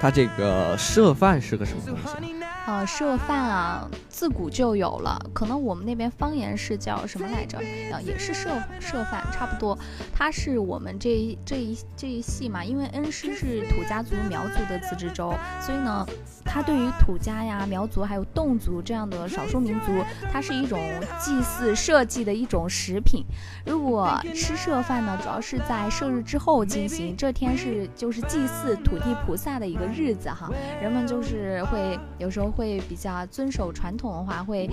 [0.00, 2.46] 他这个涉饭是个什么东西啊？
[2.66, 7.58] 呃，涉饭啊，自古就有了，可能我们那边方言是叫什么来着？
[7.92, 9.78] 呃，也是涉涉饭，差不多。
[10.12, 16.04] 它是我们这这一这一系嘛，因为恩施是土家族、苗族的自治州，所以呢，
[16.44, 19.92] 它对于土家呀、苗族还有侗族这样的少数民族，
[20.32, 20.80] 它是一种
[21.20, 23.24] 祭祀社稷的一种食品。
[23.64, 30.50] 如果吃涉饭呢，主要是在射日之后进行，这天是就是祭祀土地菩萨的一个日子哈。
[30.80, 34.68] 人们就是会有时候会比较遵守传统的话，会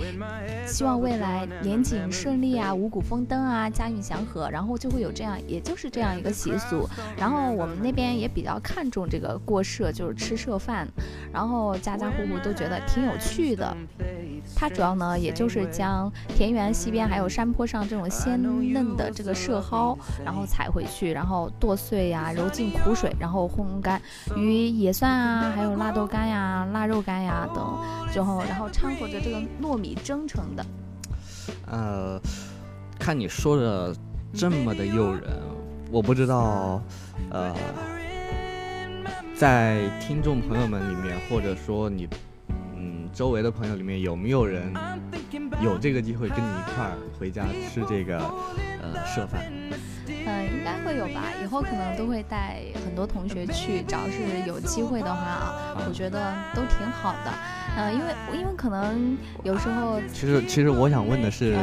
[0.66, 6.88] 希望未来年景顺利啊，五谷丰登啊，家运祥和，然后就会有这样，也就是这样一个习俗。
[7.16, 10.86] 然后我们那边也比较看重这个过社，就是吃社饭，
[11.32, 13.76] 然后家家户户都觉得挺有趣的。
[14.54, 24.00] 它主要呢，也就是将田园西边还有山坡上这种鲜嫩的这个社蒿，然后采回去，然后剁碎呀、揉进苦水，然后烘干，
[24.36, 27.78] 与野蒜饭啊，还有腊豆干呀、腊肉干呀等，
[28.10, 30.64] 之后然后掺和着这个糯米蒸成的。
[31.66, 32.18] 呃，
[32.98, 33.94] 看你说的
[34.32, 35.22] 这么的诱人，
[35.90, 36.82] 我不知道，
[37.30, 37.54] 呃，
[39.36, 42.08] 在听众朋友们里面，或者说你，
[42.74, 44.72] 嗯，周围的朋友里面，有没有人
[45.60, 48.18] 有这个机会跟你一块儿回家吃这个
[48.80, 49.52] 呃社饭？
[50.26, 51.24] 嗯，应该会有吧。
[51.42, 57.32] 以后可能都会带很多同学去，只要是有机会的话啊，我觉得都挺好的。
[57.76, 61.56] 嗯、因为因为可能有时候其实，其实我想问的是，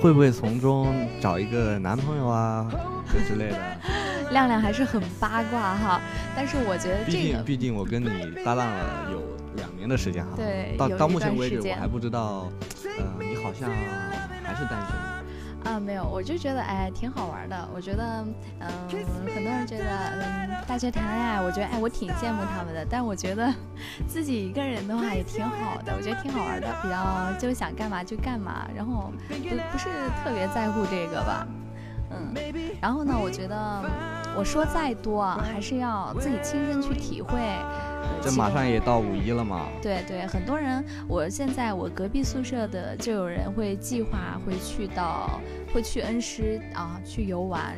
[0.00, 2.70] 会不会从中找一个男朋友啊
[3.28, 3.58] 之类的？
[4.32, 6.00] 亮亮还是很八卦哈，
[6.34, 8.08] 但是我觉得毕这个竟，毕竟我跟你
[8.44, 9.22] 搭档了有
[9.56, 10.30] 两年的时间哈。
[10.36, 12.50] 对到到目前为止我还不知道，
[12.98, 13.68] 呃，你好像
[14.42, 15.11] 还是单身。
[15.64, 17.68] 啊，没有，我就觉得哎挺好玩的。
[17.74, 18.24] 我觉得，
[18.60, 18.68] 嗯、
[19.34, 19.84] 很多人觉得，
[20.20, 23.52] 嗯，大学谈恋爱，我觉得哎我挺羡慕他们的，但我觉得
[24.06, 29.88] 自己一个人的话也挺好的，我觉得挺好玩的，比较就想干嘛就干嘛，然后不不是
[30.24, 31.46] 特别在乎这个吧，
[32.10, 32.34] 嗯，
[32.80, 33.82] 然后呢，我觉得
[34.36, 37.38] 我说再多，还是要自己亲身去体会。
[38.02, 45.40] 呃这马上也到五一了嘛，对对，很多人，我现在我隔壁宿舍的就有人会计划会去到，
[45.72, 47.74] 会去恩施啊去游玩，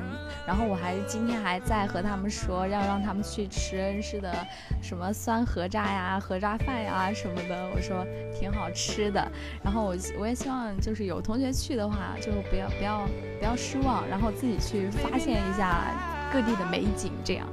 [0.46, 4.34] 然后我还今天还在和他们说要让他们去吃恩施的
[4.82, 8.06] 什么酸河渣呀、河渣饭呀什么的，我说
[8.38, 9.26] 挺好吃的。
[9.62, 13.06] 然后我我也希望就是有同学去的话，就不要不要
[13.38, 17.46] 不要失望，然后自己去发现一下各地的美景，这样。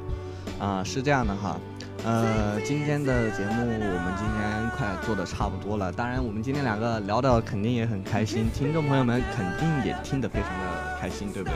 [0.60, 1.58] 啊、是这样的哈。
[2.04, 11.56] 呃，今天的节目我们今天快做的差不多了，当然我们今天两个聊的肯定也很开心，听众朋友们肯定也听得非常的开心，对不对？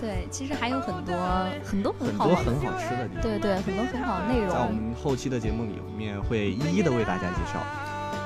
[0.00, 1.14] 对，其实还有很多
[1.62, 3.22] 很多很好很多很好吃的地方。
[3.22, 4.72] 对对，很多很好的内容在我。
[4.72, 7.62] 们后期的节目里面会一一的为大家介绍。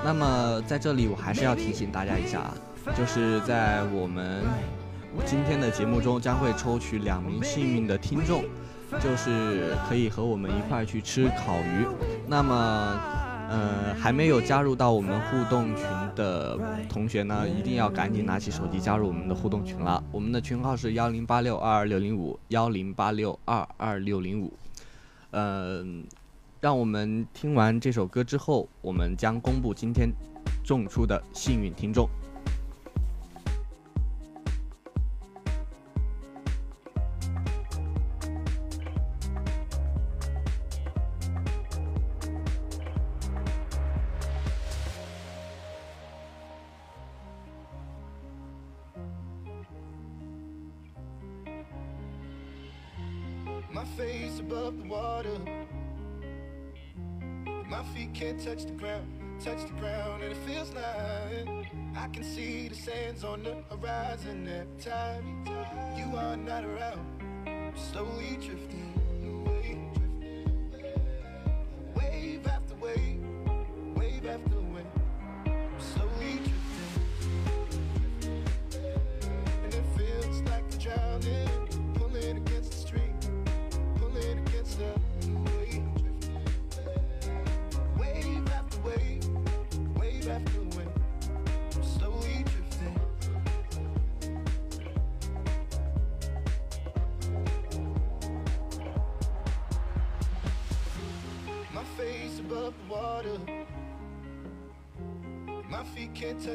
[0.05, 2.55] 那么在这里我还是要提醒大家一下啊，
[2.97, 4.43] 就是在我们
[5.25, 8.45] 今天的节目中将会抽取两名幸运的听众，
[9.01, 11.87] 就是可以和我们一块去吃烤鱼。
[12.27, 13.01] 那么。
[13.49, 15.85] 呃，还没有加入到我们互动群
[16.17, 20.03] 的同学呢，一定要赶紧拿起手机加入我们的互动群了。
[20.11, 24.53] 我们的群号是幺零八六二二六零五幺零八六二二六零五。
[25.31, 26.05] 嗯，
[26.61, 30.11] 让我们听完这首歌之后，我们将公布今天
[30.65, 32.09] 中出的幸运听众。
[53.97, 55.39] Face above the water.
[57.69, 59.07] My feet can't touch the ground,
[59.43, 61.67] touch the ground, and it feels like
[61.97, 65.45] I can see the sands on the horizon every time
[65.97, 67.07] you are not around.
[67.47, 68.96] I'm Slowly drifting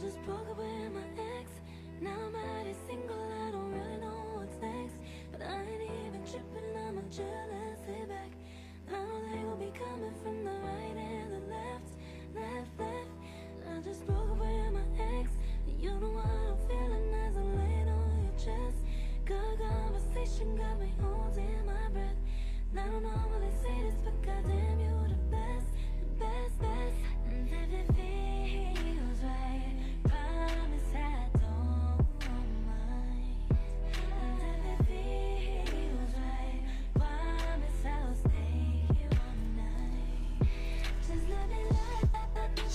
[0.00, 1.07] Just broke up with my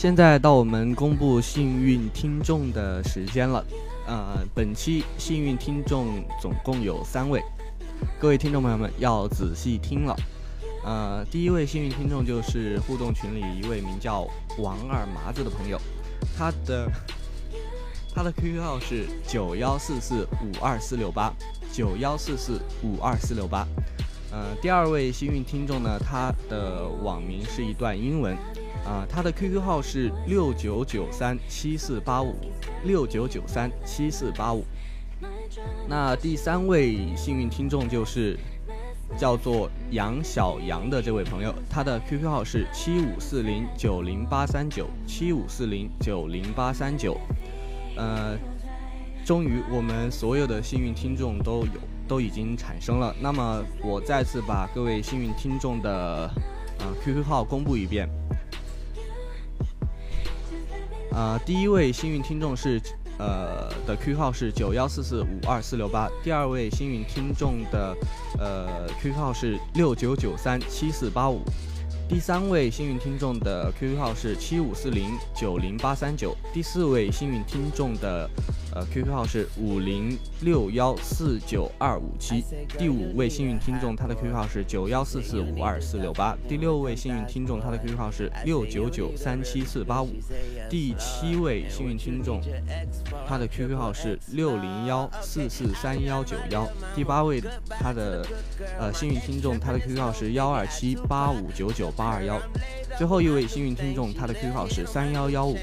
[0.04, 3.66] 现在到我们公布幸运听众的时间了。
[4.06, 7.42] 呃，本期幸运听众总共有三位，
[8.20, 10.14] 各位听众朋友们要仔细听了。
[10.84, 14.28] 呃，第一位幸运听众就是互动群里一位名叫
[14.58, 15.80] 王二麻子的朋友，
[16.38, 16.92] 他的
[18.14, 21.34] 他的 QQ 号是九幺四四五二四六八
[21.72, 23.66] 九幺四四五二四六八。
[24.34, 28.36] 呃，第二位幸运听众呢，他的网名是一段英文，
[28.86, 32.36] 啊、他的 QQ 号是六九九三七四八五
[32.84, 34.64] 六九九三七四八五。
[35.88, 38.38] 那第三位幸运听众就是
[39.18, 47.18] 叫做杨小杨的这位朋友，他的 QQ 号是七五四零九零八三九七五四零九零八三九。
[47.96, 48.38] 呃，
[49.24, 53.16] 终于我们所有的幸运听众都有都已经产生了。
[53.22, 56.30] 那么我再次把各位幸运听众的
[56.80, 58.10] 啊 QQ 号公布一遍。
[61.14, 62.82] 啊，第一位幸运听众是
[63.20, 67.96] 呃的 QQ 号是九幺四四五二四六八，第二位幸运听众的
[68.40, 71.42] 呃 QQ 号是六九九三七四八五，
[72.10, 78.28] 第三位幸运听众的 QQ 号是七五四零九零八三九，第四位幸运听众的
[78.74, 82.44] 呃 QQ 号是五零六幺四九二五七，
[82.78, 90.10] 第五位幸运听众他的 QQ 号是九幺四四五二四六八，第六位幸运听众他的 QQ 号是六九九三七四八五，
[90.70, 92.42] 第七位幸运听众
[93.28, 98.26] 他的 QQ 号是六零幺四四三幺九幺，第八位他的
[98.80, 102.42] 呃幸运听众他的 QQ 号是幺二七八五九九八二幺，
[102.98, 105.56] 最后一位幸运听众他的 QQ 号是三幺幺五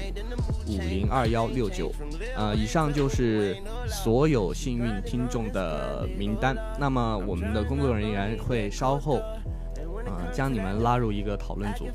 [0.67, 1.91] 五零二幺六九。
[2.37, 6.55] 呃，以上就是所有幸运听众的名单。
[6.79, 9.17] 那么我们的工作人员会稍后
[10.05, 11.87] 啊将你们拉入一个讨论组。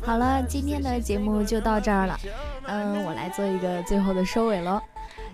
[0.00, 2.18] 好了，今天的节目就到这儿了。
[2.66, 4.80] 嗯，我来做一个最后的收尾喽。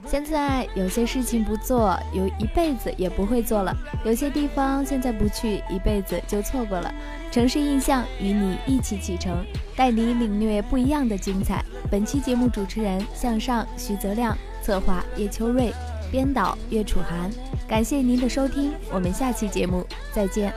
[0.07, 3.72] 现在有些事情不做，有一辈子也不会做了；
[4.05, 6.92] 有些地方现在不去，一辈子就错过了。
[7.30, 9.44] 城市印象与你一起启程，
[9.76, 11.62] 带你领略不一样的精彩。
[11.90, 15.72] 本期节目主持人向上徐泽亮，策划叶秋瑞，
[16.11, 17.30] 编导岳楚涵。
[17.68, 20.53] 感谢您的收听，我们下期节目再见。